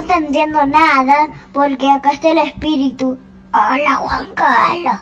[0.00, 3.18] No te entiendo nada porque acá está el espíritu.
[3.52, 4.94] Hola, Juan Carlos.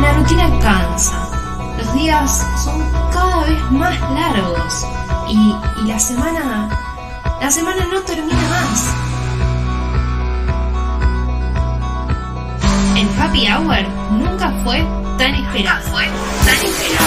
[0.00, 1.28] La rutina cansa.
[1.78, 4.84] Los días son cada vez más largos.
[5.28, 6.68] Y, y la semana.
[7.40, 9.05] La semana no termina más.
[13.26, 14.78] Happy hour nunca fue
[15.18, 15.82] tan esperado.
[15.90, 16.04] fue
[16.44, 17.06] tan esperado.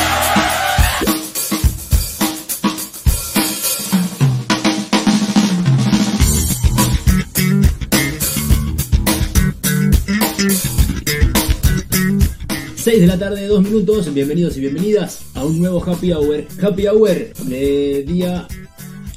[12.76, 16.46] Seis de la tarde, dos minutos, bienvenidos y bienvenidas a un nuevo Happy Hour.
[16.62, 18.46] Happy Hour de día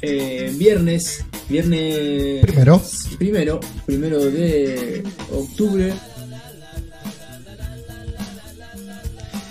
[0.01, 2.81] eh, viernes, viernes Primero.
[3.17, 5.93] primero, primero de octubre.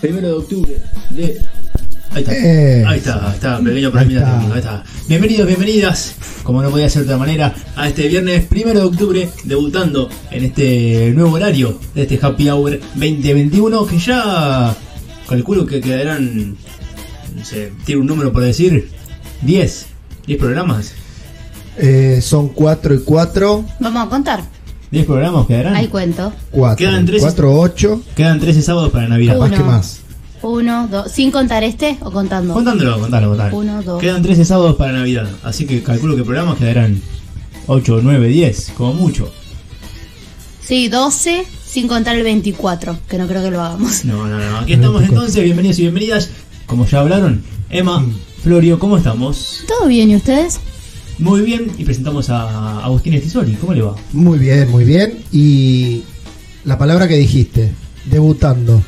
[0.03, 0.77] Primero de octubre
[1.11, 1.41] de.
[2.11, 2.35] Ahí está.
[2.37, 4.01] Eh, Ahí está, ahí está, pequeño está.
[4.01, 4.85] técnico, ahí está.
[5.09, 9.31] Bienvenidos, bienvenidas, como no podía ser de otra manera, a este viernes primero de octubre,
[9.45, 14.77] debutando en este nuevo horario de este Happy Hour 2021, que ya
[15.29, 16.57] calculo que quedarán,
[17.37, 18.91] no sé, tiene un número por decir,
[19.43, 19.87] 10,
[20.27, 20.93] 10 programas.
[21.79, 23.65] eh, son 4 y 4.
[23.81, 24.43] Vamos a contar.
[24.93, 25.75] 10 programas quedarán.
[25.75, 26.33] Ahí cuento.
[26.51, 26.77] 4.
[26.77, 27.23] Quedan tres.
[27.23, 28.03] 4, 8.
[28.15, 29.39] Quedan 13 sábados para Navidad.
[29.39, 29.57] Más Uno.
[29.57, 30.01] que más.
[30.43, 31.11] Uno, dos.
[31.11, 32.53] ¿Sin contar este o contando?
[32.53, 33.57] Contándolo, contalo, contalo.
[33.57, 34.01] Uno, dos.
[34.01, 37.01] Quedan 13 sábados para Navidad, así que calculo que programas quedarán
[37.69, 39.33] 8, 9, 10, como mucho.
[40.61, 44.05] Sí, 12 sin contar el 24, que no creo que lo hagamos.
[44.05, 44.59] No, no, no.
[44.59, 46.31] Aquí estamos entonces, bienvenidos y bienvenidas.
[46.67, 48.05] Como ya hablaron, Emma,
[48.43, 49.65] Florio, ¿cómo estamos?
[49.69, 50.59] ¿Todo bien y ustedes?
[51.23, 53.95] Muy bien, y presentamos a Agustín Estisoli, ¿cómo le va?
[54.13, 55.21] Muy bien, muy bien.
[55.31, 56.03] Y
[56.65, 57.71] la palabra que dijiste,
[58.07, 58.83] debutando,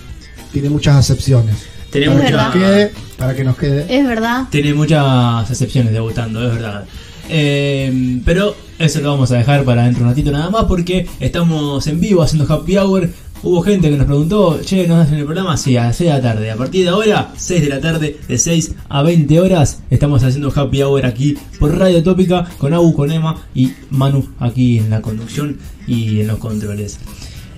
[0.52, 1.54] tiene muchas acepciones.
[1.92, 3.86] Tiene, Para que nos quede, para que nos quede.
[3.88, 4.48] Es verdad.
[4.50, 6.84] tiene muchas excepciones debutando, es verdad.
[7.28, 11.06] Eh, pero eso lo vamos a dejar para dentro de un ratito nada más porque
[11.20, 13.10] estamos en vivo haciendo Happy Hour.
[13.44, 15.58] Hubo gente que nos preguntó, che, ¿nos hacen el programa?
[15.58, 16.50] Sí, a las 6 de la tarde.
[16.50, 20.50] A partir de ahora, 6 de la tarde, de 6 a 20 horas, estamos haciendo
[20.50, 25.02] Happy Hour aquí por Radio Tópica con Agu, con Emma y Manu aquí en la
[25.02, 26.98] conducción y en los controles.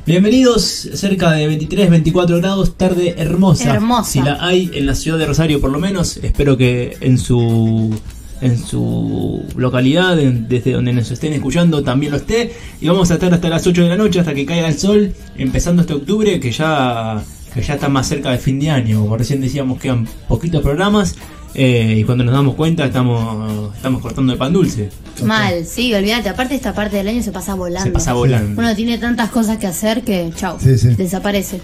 [0.05, 3.73] Bienvenidos, cerca de 23, 24 grados, tarde hermosa.
[3.73, 4.11] Hermosa.
[4.11, 7.97] Si la hay en la ciudad de Rosario por lo menos, espero que en su
[8.41, 12.53] en su localidad, en- desde donde nos estén escuchando, también lo esté.
[12.81, 15.15] Y vamos a estar hasta las 8 de la noche, hasta que caiga el sol,
[15.37, 17.23] empezando este octubre, que ya,
[17.55, 19.01] que ya está más cerca del fin de año.
[19.01, 21.17] Como recién decíamos, quedan poquitos programas.
[21.59, 24.91] eh, y cuando nos damos cuenta, estamos, estamos cortando de pan dulce.
[25.25, 26.29] Mal, sí, olvídate.
[26.29, 27.87] Aparte, esta parte del año se pasa volando.
[27.87, 28.61] Se pasa volando.
[28.61, 30.89] Uno tiene tantas cosas que hacer que, chao, Sí, sí.
[30.89, 31.63] desaparece.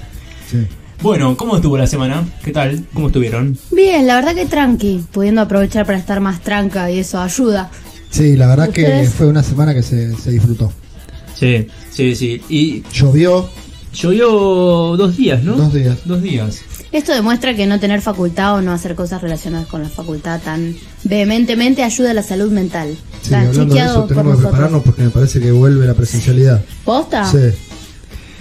[0.51, 0.67] Sí.
[1.03, 2.25] Bueno, ¿cómo estuvo la semana?
[2.45, 2.85] ¿Qué tal?
[2.95, 3.59] ¿Cómo estuvieron?
[3.73, 7.71] Bien, la verdad que tranqui, pudiendo aprovechar para estar más tranca y eso ayuda.
[8.11, 10.73] Sí, la verdad que fue una semana que se, se disfrutó.
[11.35, 12.41] Sí, sí, sí.
[12.49, 13.49] Y Llovió,
[13.93, 14.29] llovió
[14.97, 15.55] dos días, ¿no?
[15.57, 15.99] Dos días.
[16.05, 16.61] Dos días.
[16.93, 20.77] Esto demuestra que no tener facultad o no hacer cosas relacionadas con la facultad tan
[21.05, 22.97] vehementemente ayuda a la salud mental.
[23.23, 26.63] sí, hablando de eso tenemos que prepararnos porque me parece que vuelve la presencialidad.
[26.85, 27.25] ¿Posta?
[27.25, 27.39] Sí,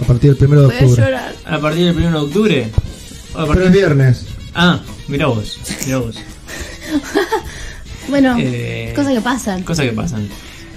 [0.02, 1.02] a partir del primero de Voy a octubre.
[1.04, 1.34] llorar.
[1.46, 2.64] A partir del 1 de octubre.
[2.64, 4.26] A Pero partir- es viernes.
[4.54, 6.16] Ah, mira vos, mira vos.
[8.08, 9.62] Bueno, Eh, cosas que pasan.
[9.62, 10.28] Cosas que pasan.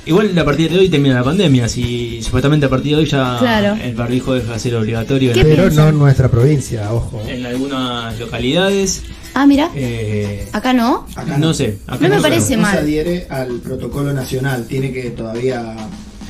[0.05, 3.37] Igual a partir de hoy termina la pandemia, si supuestamente a partir de hoy ya
[3.39, 3.75] Claro.
[3.81, 5.83] el barbijo deja de ser obligatorio ¿Qué en, Pero piensan?
[5.85, 7.23] no en nuestra provincia, ojo.
[7.27, 9.01] en algunas localidades.
[9.33, 11.07] Ah, mira, Eh, acá no.
[11.15, 12.73] Acá no sé, acá No me sé, parece no mal.
[12.75, 15.75] se adhiere al protocolo nacional, tiene que todavía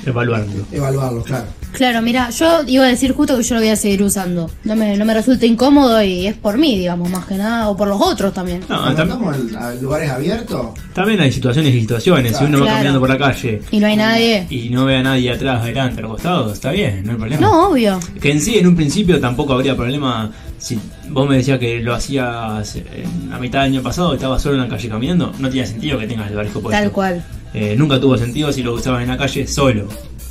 [0.05, 0.66] Evaluarlo.
[0.71, 1.45] evaluarlo, claro.
[1.73, 4.49] Claro, mira, yo iba a decir justo que yo lo voy a seguir usando.
[4.63, 7.75] No me, no me resulta incómodo y es por mí, digamos, más que nada, o
[7.75, 8.61] por los otros también.
[8.69, 12.38] No, Cuando tam- estamos en, a lugares abiertos, también hay situaciones y situaciones.
[12.38, 12.75] Si uno va Claro.
[12.77, 14.47] caminando por la calle Y no hay nadie.
[14.49, 17.41] y no ve a nadie atrás, adelante, al costado, está bien, no hay problema.
[17.41, 17.99] No, obvio.
[18.22, 20.79] Que en sí, en un principio tampoco habría problema si
[21.09, 24.61] vos me decías que lo hacías en- a mitad del año pasado, estabas solo en
[24.61, 26.79] la calle caminando, no tenía sentido que tengas el barbijo puesto.
[26.81, 27.23] Tal cual.
[27.53, 29.87] Eh, nunca tuvo sentido si lo usabas en la calle solo.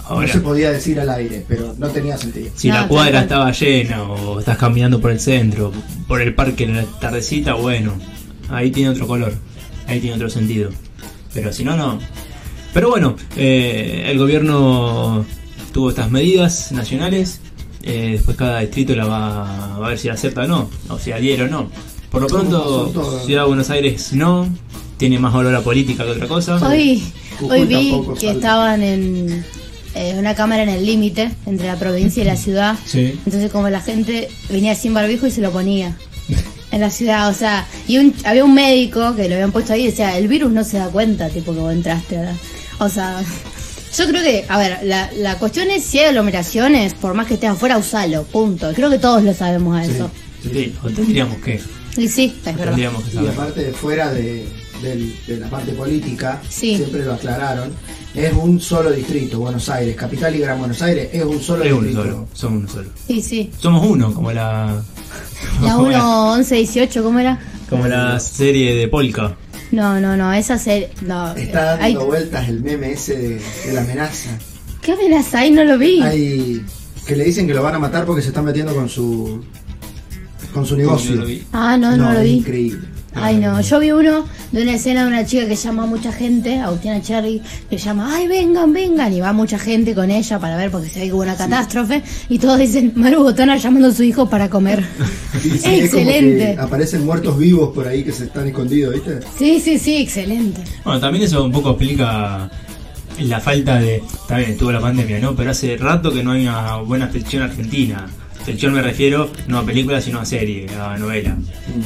[0.07, 2.51] Ahora, no se podía decir al aire, pero no tenía sentido.
[2.55, 5.73] si No, la cuadra estaba llena o estás caminando por el centro,
[6.07, 7.95] por el parque en la tardecita, bueno,
[8.51, 9.33] ahí tiene otro color,
[9.87, 10.71] ahí tiene otro sentido.
[11.33, 11.99] Pero si no, no.
[12.75, 15.25] Pero bueno, eh, el gobierno
[15.73, 17.41] tuvo estas medidas nacionales,
[17.85, 20.99] eh, después cada distrito la va, va a ver si la acepta o no, o
[20.99, 21.71] si adhiere o no.
[22.11, 23.21] Por lo pronto.
[23.27, 24.49] Ciudad de Buenos Aires no,
[24.97, 26.57] tiene más olor a política que otra cosa.
[26.69, 27.03] Hoy,
[27.41, 27.91] Jujuy hoy vi
[28.21, 28.33] que sale.
[28.39, 29.45] estaban en,
[29.97, 32.77] eh, una cámara en el límite entre la provincia y la ciudad.
[32.87, 33.19] Sí.
[33.27, 35.97] Entonces como la gente venía sin barbijo y se lo ponía
[36.71, 39.83] en la ciudad, o sea, y un- había un médico que lo habían puesto ahí
[39.83, 42.37] y decía, el virus no se da cuenta, tipo que vos entraste, ¿verdad?
[42.79, 43.23] O sea,
[43.97, 47.35] yo creo que, a ver, la, la cuestión es si hay aglomeraciones, por más que
[47.35, 48.73] estés afuera, usalo, punto.
[48.75, 50.11] Creo que todos lo sabemos a eso.
[50.43, 51.61] Sí, o tendríamos que.
[51.97, 52.75] Y sí, es verdad.
[52.75, 52.83] Que
[53.23, 54.45] Y aparte, fuera de,
[54.83, 56.77] de la parte política, Sí.
[56.77, 57.73] siempre lo aclararon,
[58.15, 61.73] es un solo distrito, Buenos Aires, capital y Gran Buenos Aires, es un solo Es
[61.73, 62.03] uno distrito.
[62.03, 62.89] solo, somos uno solo.
[63.09, 63.51] Y sí.
[63.59, 64.83] Somos uno, como la.
[65.63, 67.39] La como 1, 11, 18, ¿cómo era?
[67.71, 69.37] Como la serie de Polka.
[69.75, 70.91] No, no, no, esa serie.
[71.03, 73.29] No, Está dando vueltas el meme ese de,
[73.67, 74.31] de la amenaza.
[74.81, 75.51] ¿Qué amenaza hay?
[75.51, 76.01] No lo vi.
[76.03, 76.65] Hay
[77.07, 79.45] que le dicen que lo van a matar porque se están metiendo con su
[80.53, 81.17] con su negocio.
[81.17, 81.43] No lo vi.
[81.53, 82.31] Ah, no, no, lo es vi.
[82.31, 82.89] increíble.
[83.15, 86.13] Ay, no, yo vi uno de una escena de una chica que llama a mucha
[86.13, 90.57] gente, Agustina Cherry, que llama, ay, vengan, vengan, y va mucha gente con ella para
[90.57, 93.93] ver porque se ve que hubo una catástrofe, y todos dicen, Maru Botana llamando a
[93.93, 94.85] su hijo para comer.
[95.35, 96.55] Sí, sí, es como excelente.
[96.55, 99.19] que aparecen muertos vivos por ahí que se están escondidos, ¿viste?
[99.37, 100.63] Sí, sí, sí, excelente.
[100.85, 102.49] Bueno, también eso un poco explica
[103.19, 103.97] la falta de.
[103.97, 105.35] Está bien, estuvo la pandemia, ¿no?
[105.35, 108.07] Pero hace rato que no hay una buena ficción argentina.
[108.45, 111.37] Ficción me refiero no a película, sino a serie, a novela.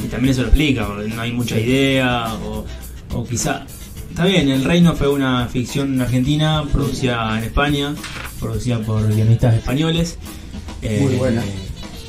[0.03, 2.65] Y también eso lo explica, no hay mucha idea, o,
[3.13, 3.65] o quizá.
[4.09, 7.95] Está bien, El Reino fue una ficción argentina producida en España,
[8.39, 10.17] producida por guionistas españoles.
[10.81, 11.43] eh, Muy buena.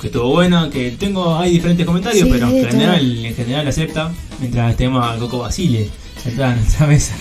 [0.00, 4.10] Que estuvo buena, que tengo, hay diferentes comentarios, Sí, pero en general, en general acepta.
[4.40, 5.88] Mientras tenemos a Coco Basile
[6.20, 7.14] sentada en nuestra mesa.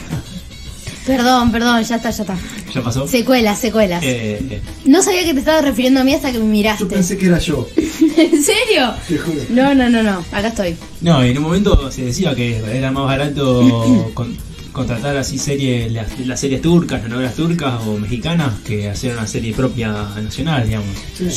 [1.17, 2.38] Perdón, perdón, ya está, ya está.
[2.73, 3.07] ¿Ya pasó?
[3.07, 4.03] Secuelas, secuelas.
[4.03, 6.83] Eh, eh, No sabía que te estabas refiriendo a mí hasta que me miraste.
[6.83, 8.94] Yo pensé que era yo, ¿En serio?
[9.07, 9.41] te juro.
[9.50, 10.75] No, no, no, no, acá estoy.
[11.01, 14.38] no, y en un momento se decía que era más barato con-
[14.71, 19.25] contratar así series, las, las series turcas, las novelas turcas o mexicanas, que hacer una
[19.25, 19.91] serie propia
[20.21, 20.88] nacional, digamos.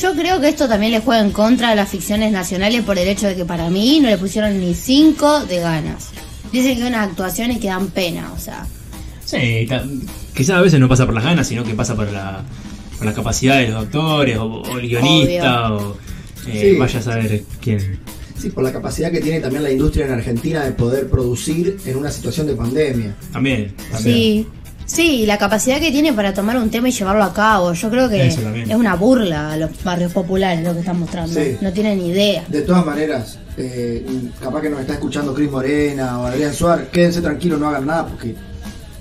[0.01, 3.09] Yo creo que esto también le juega en contra a las ficciones nacionales por el
[3.09, 6.11] hecho de que para mí no le pusieron ni cinco de ganas.
[6.53, 8.67] Dicen que hay unas actuaciones que dan pena, o sea.
[9.41, 9.69] Sí,
[10.35, 12.43] quizás a veces no pasa por las ganas, sino que pasa por la,
[12.99, 15.97] por la capacidad de los actores o, o el guionista o
[16.47, 16.77] eh, Sí.
[16.79, 17.99] vaya a saber quién.
[18.39, 21.97] Sí, por la capacidad que tiene también la industria en Argentina de poder producir en
[21.97, 23.15] una situación de pandemia.
[23.33, 24.15] También, también.
[24.17, 24.47] Sí.
[24.85, 27.73] Sí, y la capacidad que tiene para tomar un tema y llevarlo a cabo.
[27.73, 28.39] Yo creo que es
[28.75, 31.33] una burla a los barrios populares lo que están mostrando.
[31.41, 31.57] Sí.
[31.61, 32.45] No tienen ni idea.
[32.49, 34.05] De todas maneras, eh,
[34.43, 38.07] capaz que nos está escuchando Cris Morena o Adrián Suárez, quédense tranquilos, no hagan nada
[38.09, 38.35] porque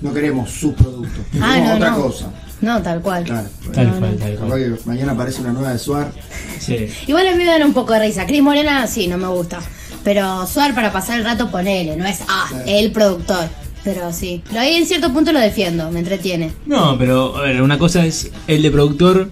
[0.02, 1.20] no queremos sus productos.
[1.42, 2.02] Ah, Queremos no, otra no.
[2.02, 2.26] cosa.
[2.62, 3.24] No, tal cual.
[3.24, 3.48] Claro.
[3.74, 4.60] Tal No, cual, tal cual.
[4.80, 6.12] que mañana aparece una nueva de Suar.
[6.60, 6.88] Sí.
[7.08, 8.26] Igual a mí me dan un poco de risa.
[8.28, 9.60] Cris Morena, sí, no me gusta.
[10.04, 11.96] Pero Suar para pasar el rato, ponele.
[11.96, 12.64] No es, ah, Claro.
[12.68, 13.50] el productor.
[13.84, 14.44] Pero sí.
[14.54, 16.54] Lo ahí en cierto punto lo defiendo, me entretiene.
[16.68, 19.32] No, pero a ver, una cosa es el de productor,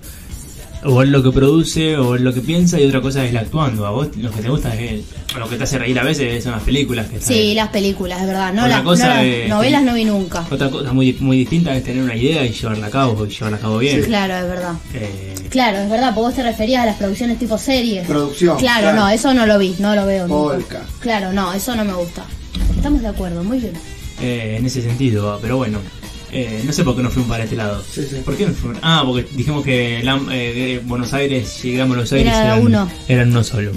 [0.84, 3.38] o él lo que produce, o él lo que piensa, y otra cosa es el
[3.38, 3.86] actuando.
[3.86, 5.04] A vos lo que te gusta es
[5.38, 8.20] lo que te hace reír a veces son las películas que están Sí, las películas,
[8.22, 8.54] de verdad.
[8.54, 10.46] No las, cosa no las es- novelas no vi nunca.
[10.50, 13.58] Otra cosa muy, muy distinta es tener una idea y llevarla a cabo, y llevarla
[13.58, 14.02] a cabo bien.
[14.04, 14.74] Claro, es verdad.
[14.94, 18.06] Eh, Claro, es verdad, porque vos te referías a las producciones tipo series.
[18.06, 18.58] Producción.
[18.60, 20.28] Claro, no, eso no lo vi, no lo veo.
[20.28, 20.54] nunca.
[20.56, 20.82] Polka.
[21.00, 22.24] Claro, no, eso no me gusta.
[22.76, 23.74] Estamos de acuerdo, muy bien.
[24.22, 25.80] eh, en ese sentido, pero bueno.
[26.32, 27.84] Eh, no sé por qué no fuimos para este lado.
[27.92, 28.18] Sí, sí.
[28.24, 28.80] ¿Por qué no fuimos?
[28.82, 32.92] Ah, porque dijimos que Lam- eh, Buenos Aires, llegamos a Buenos Aires, Era eran uno.
[33.08, 33.72] Eran uno solo.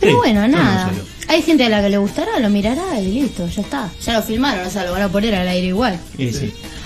[0.00, 0.90] Pero Sí, bueno, nada.
[0.90, 1.04] solo.
[1.28, 3.90] Hay gente a la que le gustará, lo mirará y listo, ya está.
[4.04, 5.98] Ya lo filmaron, o sea, lo van a poner al aire igual.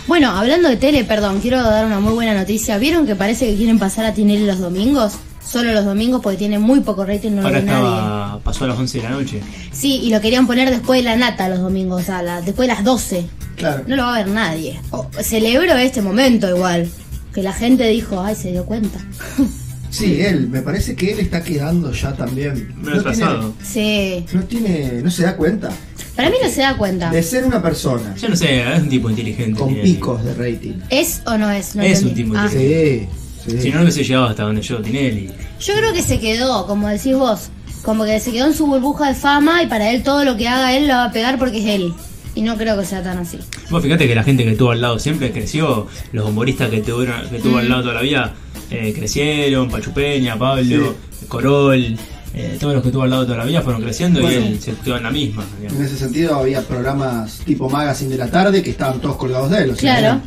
[0.07, 2.79] Bueno, hablando de tele, perdón, quiero dar una muy buena noticia.
[2.79, 5.15] ¿Vieron que parece que quieren pasar a Tinelli los domingos?
[5.51, 8.41] Solo los domingos porque tiene muy poco rating, no lo Ahora ve nadie.
[8.45, 9.41] pasó a las 11 de la noche.
[9.73, 12.69] Sí, y lo querían poner después de la nata los domingos, o sea, la- después
[12.69, 13.25] de las 12.
[13.57, 13.85] Claro.
[13.87, 14.79] No lo va a ver nadie.
[14.91, 16.89] O- celebro este momento igual.
[17.33, 18.99] Que la gente dijo, ay, se dio cuenta.
[19.91, 22.75] Sí, él, me parece que él está quedando ya también.
[22.83, 23.55] Me lo he pasado.
[23.65, 24.23] sí.
[24.35, 25.71] no tiene, no se da cuenta
[26.15, 27.09] Para mí no se da cuenta.
[27.11, 29.59] de ser una persona Yo no sé, es un tipo inteligente.
[29.59, 30.75] con tiene- picos de rating.
[30.91, 31.75] ¿Es o no es?
[31.75, 32.23] No Es un entendí.
[32.25, 32.45] tipo Ah.
[32.45, 33.09] inteligente.
[33.11, 33.61] Sí, sí.
[33.63, 35.31] Si no, no hubiese llegado hasta donde yo, Tinelli.
[35.61, 37.49] Yo creo que se quedó, como decís vos,
[37.83, 40.49] como que se quedó en su burbuja de fama y para él todo lo que
[40.49, 41.93] haga él lo va a pegar porque es él.
[42.35, 43.39] Y no creo que sea tan así.
[43.71, 47.29] Vos fíjate que la gente que tuvo al lado siempre creció, los humoristas que, tuvieron,
[47.29, 47.59] que tuvo Mm.
[47.59, 48.35] al lado toda la vida
[48.71, 50.95] eh, crecieron, Pachupeña, Pablo,
[51.27, 51.97] Corol,
[52.35, 54.41] eh, todos los que tuvo al lado toda la vida fueron creciendo Bueno.
[54.41, 55.45] y él se quedó en la misma.
[55.59, 55.81] digamos.
[55.81, 59.59] En ese sentido había programas tipo Magazine de la tarde que estaban todos colgados de
[59.63, 59.71] él.
[59.71, 60.21] O sea, Claro.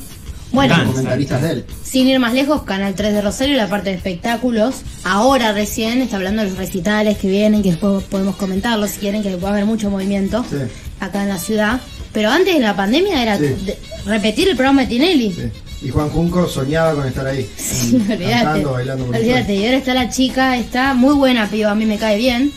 [0.52, 0.88] Bueno, Gran.
[0.92, 1.66] comentaristas de él.
[1.84, 4.82] sin ir más lejos, Canal 3 de Rosario, la parte de espectáculos.
[5.04, 9.24] Ahora recién está hablando de los recitales que vienen, que después podemos comentarlos si quieren,
[9.24, 10.58] que va a haber mucho movimiento Sí.
[11.00, 11.80] acá en la ciudad.
[12.14, 13.44] Pero antes de la pandemia era Sí.
[13.46, 15.32] de- repetir el programa de Tinelli.
[15.34, 15.42] Sí.
[15.84, 17.50] Y Juan Junco soñaba con estar ahí.
[17.58, 18.66] Sí, olvídate.
[18.66, 22.18] Bailando Olvídate, y ahora está la chica, está muy buena, piba, a mí me cae
[22.18, 22.52] bien.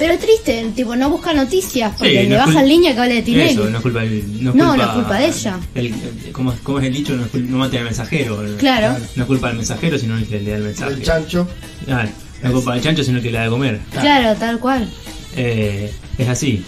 [0.00, 2.94] Pero es triste, tipo, no busca noticias, porque Sí, le no baja cul- en línea
[2.94, 3.50] que hable de Tinelli.
[3.52, 5.60] Eso, no es culpa de no es No, culpa, no es culpa de ella.
[5.74, 7.14] el- el- ¿cómo, cómo es el dicho?
[7.16, 8.42] No, es cul- no mate al mensajero.
[8.58, 8.96] Claro.
[9.14, 10.94] No es culpa del mensajero, sino el que le da el mensaje.
[10.94, 11.46] El chancho.
[11.84, 12.08] Claro,
[12.42, 13.80] no es culpa del chancho, sino el que le da de comer.
[13.92, 14.88] Claro, tal cual.
[15.36, 16.64] Eh, es así.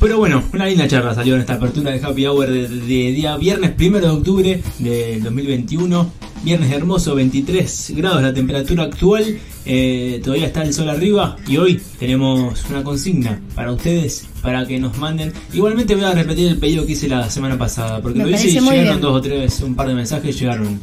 [0.00, 3.36] Pero bueno, una linda charla salió en esta apertura de Happy Hour de, de día
[3.36, 6.10] viernes primero de octubre del 2021.
[6.44, 9.38] Viernes hermoso, 23 grados la temperatura actual.
[9.64, 14.78] Eh, todavía está el sol arriba y hoy tenemos una consigna para ustedes para que
[14.80, 15.32] nos manden.
[15.52, 18.48] Igualmente voy a repetir el pedido que hice la semana pasada porque Me lo hice
[18.48, 19.00] y llegaron bien.
[19.00, 20.80] dos o tres, un par de mensajes llegaron.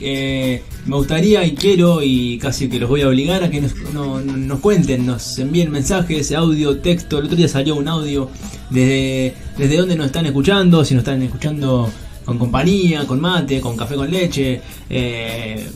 [0.00, 3.74] Eh, me gustaría y quiero y casi que los voy a obligar a que nos,
[3.94, 7.18] no- no- nos cuenten, nos envíen mensajes, audio, texto.
[7.20, 8.28] El otro día salió un audio
[8.70, 11.88] desde, desde dónde nos están escuchando, si nos están escuchando
[12.26, 15.66] con compañía, con mate, con café con leche, eh,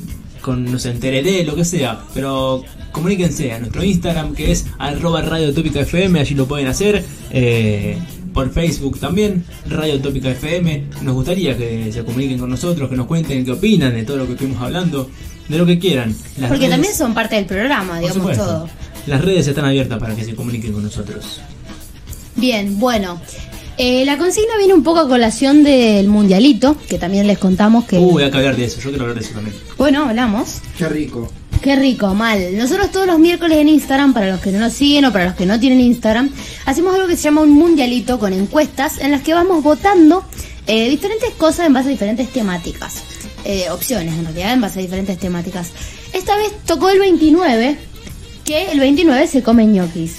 [0.42, 1.98] con no sé, tereré, lo que sea.
[2.12, 7.02] Pero comuníquense a nuestro Instagram que es arroba Radio Tópica FM, allí lo pueden hacer.
[7.30, 7.96] eh,
[8.34, 10.84] por Facebook también, Radio Tópica FM.
[11.02, 14.26] Nos gustaría que se comuniquen con nosotros, que nos cuenten qué opinan de todo lo
[14.26, 15.10] que estuvimos hablando,
[15.48, 16.14] de lo que quieran.
[16.38, 18.68] Las Porque redes- también son parte del programa, digamos todo.
[19.08, 21.40] Las redes están abiertas para que se comuniquen con nosotros.
[22.36, 23.20] Bien, bueno.
[23.82, 27.96] Eh, la consigna viene un poco a colación del mundialito, que también les contamos que...
[27.96, 29.56] Uh, hay que hablar de eso, yo quiero hablar de eso también.
[29.78, 30.58] Bueno, hablamos.
[30.76, 31.32] Qué rico.
[31.62, 32.58] Qué rico, mal.
[32.58, 35.34] Nosotros todos los miércoles en Instagram, para los que no nos siguen o para los
[35.34, 36.28] que no tienen Instagram,
[36.66, 40.26] hacemos algo que se llama un mundialito con encuestas en las que vamos votando
[40.66, 43.02] eh, diferentes cosas en base a diferentes temáticas.
[43.46, 45.70] Eh, opciones, en realidad, en base a diferentes temáticas.
[46.12, 47.78] Esta vez tocó el 29,
[48.44, 50.16] que el 29 se come ñoquis.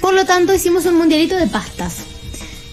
[0.00, 2.13] Por lo tanto, hicimos un mundialito de pastas.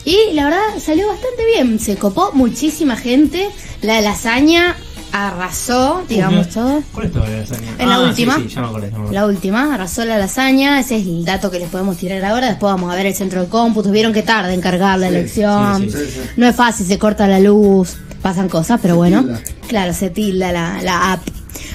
[0.06, 1.80] Y la verdad salió bastante bien.
[1.80, 3.50] Se copó muchísima gente.
[3.82, 4.76] La lasaña
[5.14, 6.82] arrasó, digamos todo.
[6.94, 7.68] ¿Cuál es la lasaña?
[7.78, 8.36] En la Ah, última.
[8.38, 8.88] Sí, sí, ya me acordé.
[8.88, 9.14] ya me acordé.
[9.14, 12.72] La última, arrasó la lasaña, ese es el dato que les podemos tirar ahora, después
[12.74, 15.90] vamos a ver el centro de cómputo, vieron que tarda en cargar la Sí, elección,
[16.38, 19.42] no es fácil, se corta la luz, pasan cosas, pero Se bueno, tilda.
[19.68, 21.22] claro, se tilda la, la app.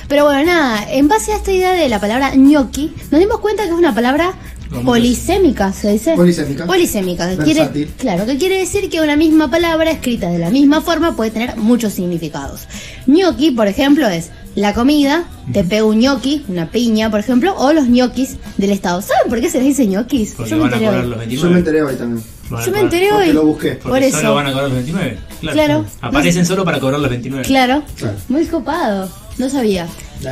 [0.09, 3.65] Pero bueno, nada, en base a esta idea de la palabra gnocchi, nos dimos cuenta
[3.65, 4.46] que es una palabra ¿Cómo
[4.85, 6.15] polisémica, ¿se dice?
[6.15, 6.67] Polisémica.
[6.67, 10.81] Polisémica, que quiere, claro, que quiere decir que una misma palabra escrita de la misma
[10.81, 12.63] forma puede tener muchos significados.
[13.07, 17.73] Gnocchi, por ejemplo, es la comida, te pego un gnocchi, una piña, por ejemplo, o
[17.73, 19.03] los ñoquis del Estado.
[19.03, 20.33] ¿Saben por qué se les dice ñoquis?
[20.35, 21.11] Porque Yo me van a enteré cobrar hoy.
[21.11, 21.43] los 29.
[21.49, 22.25] Yo me enteré hoy también.
[22.49, 23.33] Van a Yo me cobrar- enteré porque hoy.
[23.35, 23.69] lo busqué.
[23.73, 24.17] Porque Por eso.
[24.19, 25.19] solo van a cobrar los 29.
[25.41, 25.55] Claro.
[25.55, 25.85] Claro.
[26.01, 27.45] Aparecen solo para cobrar los 29.
[27.45, 28.17] Claro, Claro.
[28.29, 29.11] muy copado.
[29.39, 29.87] No sabía.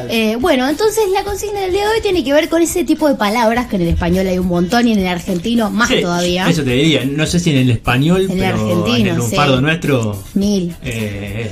[0.09, 3.09] Eh, bueno, entonces la consigna del día de hoy tiene que ver con ese tipo
[3.09, 6.01] de palabras que en el español hay un montón y en el argentino más Sí,
[6.01, 6.49] todavía.
[6.49, 7.05] Eso te diría.
[7.05, 9.19] No sé si en el español, En el pero argentino, en el sí.
[9.19, 10.23] lunfardo nuestro.
[10.35, 10.75] Mil.
[10.83, 11.51] eh,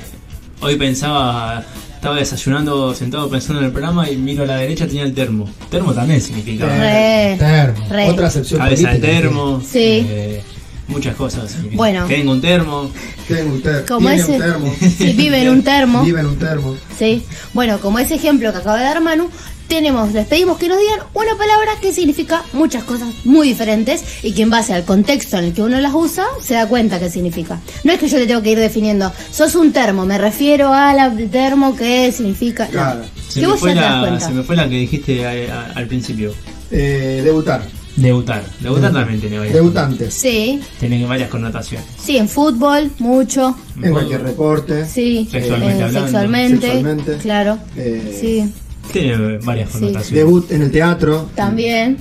[0.60, 1.64] hoy pensaba.
[1.94, 5.48] Estaba desayunando, sentado pensando en el programa y miro a la derecha, tenía el termo.
[5.70, 6.66] Termo también significa.
[6.66, 7.36] Re.
[7.38, 7.86] Termo.
[7.88, 8.10] Re.
[8.10, 9.60] Otra acepción Cabeza de termo.
[9.64, 10.04] Sí.
[10.08, 10.42] eh,
[10.88, 11.56] muchas cosas.
[11.72, 12.06] Bueno.
[12.06, 12.90] Tengo un termo.
[13.28, 13.86] Tengo un termo.
[13.88, 14.32] Como ese.
[14.32, 14.74] un termo.
[14.98, 16.02] Sí, vive en un termo.
[16.02, 16.76] Vive en un termo.
[16.98, 17.22] Sí.
[17.54, 19.28] Bueno, como ese ejemplo que acaba de dar Manu,
[19.68, 24.32] tenemos, les pedimos que nos digan una palabra que significa muchas cosas muy diferentes y
[24.34, 27.08] que en base al contexto en el que uno las usa se da cuenta qué
[27.08, 27.58] significa.
[27.82, 31.30] No es que yo le tengo que ir definiendo, sos un termo, me refiero al
[31.30, 32.66] termo que significa.
[32.66, 32.70] no.
[32.72, 33.00] Claro.
[33.28, 34.26] Se Que me, vos fue ya te das la, cuenta.
[34.26, 36.34] se me fue la que dijiste a- a- al principio.
[36.70, 37.62] Eh, debutar.
[37.96, 38.42] Debutar.
[38.60, 40.14] Debutar también tiene varias, Debutantes.
[40.14, 41.86] Sí, tiene varias connotaciones.
[42.02, 43.56] sí, en fútbol, mucho.
[43.82, 44.86] En cualquier reporte.
[44.86, 46.00] Sí, Sexualmente eh, hablando.
[46.08, 47.16] sexualmente, Sexualmente.
[47.18, 47.58] claro.
[47.76, 48.52] Eh, Sí,
[48.92, 49.74] Tiene varias Sí.
[49.78, 50.10] connotaciones.
[50.12, 51.30] Debut en el teatro.
[51.34, 51.98] también,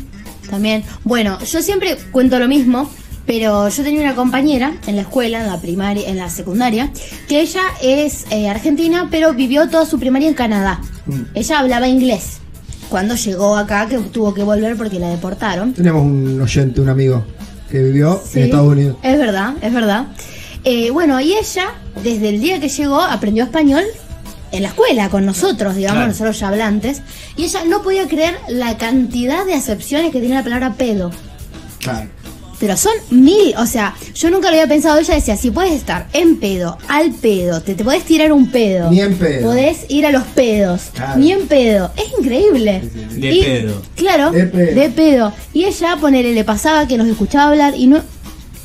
[0.50, 0.84] también.
[1.04, 2.90] Bueno, yo siempre cuento lo mismo,
[3.26, 6.92] pero yo tenía una compañera en la escuela, en la primaria, en la secundaria,
[7.28, 10.82] que ella es eh, argentina, pero vivió toda su primaria en Canadá.
[11.06, 11.22] Mm.
[11.36, 12.40] Ella hablaba inglés.
[12.92, 15.74] Cuando llegó acá, que tuvo que volver porque la deportaron.
[15.74, 17.24] Tenemos un oyente, un amigo,
[17.72, 18.98] que vivió Sí, en Estados Unidos.
[19.02, 20.08] Es verdad, es verdad.
[20.66, 23.84] Eh, bueno, y ella, desde el día que llegó, aprendió español
[24.52, 26.12] en la escuela, con nosotros, digamos, Claro.
[26.12, 27.02] nosotros ya hablantes.
[27.38, 31.12] Y ella no podía creer la cantidad de acepciones que tiene la palabra pedo.
[31.80, 32.10] Claro.
[32.62, 35.00] Pero son mil, o sea, yo nunca lo había pensado.
[35.00, 38.90] Ella decía, si puedes estar en pedo, al pedo, te, te podés tirar un pedo.
[38.92, 39.48] Ni en pedo.
[39.48, 40.84] Podés ir a los pedos.
[40.94, 41.20] Claro.
[41.20, 41.92] Ni en pedo.
[41.98, 42.82] Es increíble.
[43.16, 43.82] De Y- pedo.
[43.96, 44.80] Claro, De pedo.
[44.80, 45.34] de pedo.
[45.54, 48.04] Y ella, ponele, le pasaba que nos escuchaba hablar y no,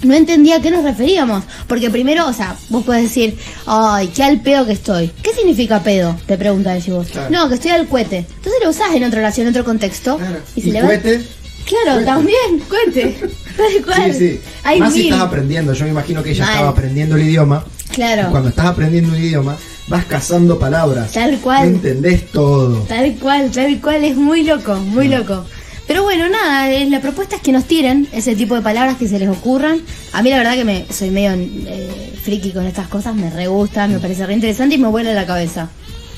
[0.02, 1.42] no entendía a qué nos referíamos.
[1.66, 5.10] Porque primero, o sea, vos podés decir, ay, qué al pedo que estoy.
[5.22, 6.14] ¿Qué significa pedo?
[6.26, 7.08] Te pregunta ella vos.
[7.08, 7.30] Claro.
[7.30, 8.18] No, que estoy al cohete.
[8.18, 10.18] Entonces lo usás en otra oración, en otro contexto.
[10.18, 10.36] Claro.
[10.54, 11.22] Y se Y le va- cohete.
[11.64, 13.16] Claro, también, cohete.
[13.56, 14.12] Tal cual.
[14.12, 14.40] Sí, sí.
[14.64, 15.72] Hay Más si estás aprendiendo.
[15.72, 16.52] Yo me imagino que ella Mal.
[16.54, 17.64] estaba aprendiendo el idioma.
[17.92, 18.28] Claro.
[18.28, 19.56] Y Cuando estás aprendiendo un idioma,
[19.88, 21.12] vas cazando palabras.
[21.12, 21.68] Tal cual.
[21.68, 22.80] Entendés todo.
[22.82, 25.44] Tal cual, tal cual, es muy loco, muy loco.
[25.86, 29.06] Pero bueno, nada, eh, la propuesta es que nos tiren ese tipo de palabras que
[29.06, 29.80] se les ocurran.
[30.12, 33.46] A mí la verdad que me soy medio eh, friki con estas cosas, me re
[33.46, 35.68] gusta, me parece re interesante y me vuela la cabeza.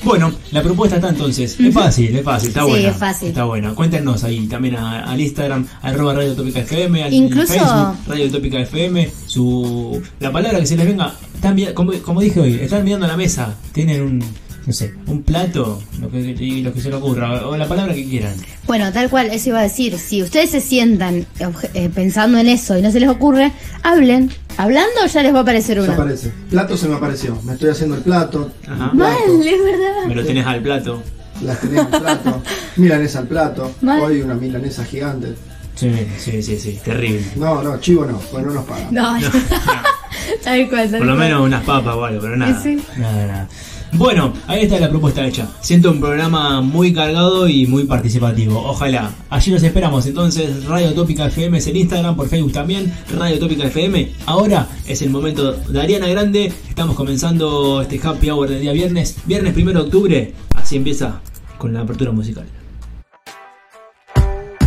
[0.03, 1.59] Bueno, la propuesta está entonces.
[1.59, 2.89] Es fácil, es fácil, está Sí, buena.
[2.89, 3.27] es fácil.
[3.29, 3.73] Está buena.
[3.75, 8.59] Cuéntenos ahí también a- al Instagram, arroba Radio Tópica FM, al Incluso- Facebook, Radio Tópica
[8.61, 11.13] FM, su, la palabra que se les venga.
[11.35, 14.23] Están, como, como dije hoy, están mirando a la mesa, tienen un,
[14.65, 17.93] no sé, un plato, lo que, y lo que se les ocurra, o la palabra
[17.93, 18.33] que quieran.
[18.67, 19.97] Bueno, tal cual, eso iba a decir.
[19.97, 23.51] Si ustedes se sientan obje- eh, pensando en eso y no se les ocurre,
[23.83, 24.29] hablen.
[24.59, 25.93] Hablando ya les va a aparecer Se una.
[25.93, 26.33] aparece.
[26.49, 27.39] Plato se me apareció.
[27.43, 28.51] Me estoy haciendo el plato.
[28.67, 28.91] Ajá.
[28.93, 29.41] Mal, Plato.
[29.43, 30.05] es verdad.
[30.07, 31.01] Me lo tenés al plato.
[31.41, 32.41] Las tenés al plato.
[32.75, 33.71] Milanesa al plato.
[33.81, 34.01] Mal.
[34.01, 35.35] Hoy una milanesa gigante.
[35.75, 37.23] Sí, sí, sí, sí, terrible.
[37.37, 38.93] No, no, chivo no, pues no nos pagan.
[38.93, 39.17] No,
[40.43, 41.17] tal cual, tal Por lo cual.
[41.17, 42.61] menos unas papas o algo, pero nada.
[42.61, 42.83] Sí.
[42.97, 43.47] Nada, nada.
[43.93, 45.49] Bueno, ahí está la propuesta hecha.
[45.61, 48.59] Siento un programa muy cargado y muy participativo.
[48.65, 49.11] Ojalá.
[49.29, 50.05] Allí los esperamos.
[50.05, 52.93] Entonces, Radio Tópica FM es el Instagram, por Facebook también.
[53.17, 54.11] Radio Tópica FM.
[54.25, 56.51] Ahora es el momento de Ariana Grande.
[56.67, 59.17] Estamos comenzando este happy hour del día viernes.
[59.25, 60.33] Viernes primero de octubre.
[60.55, 61.21] Así empieza
[61.57, 62.45] con la apertura musical.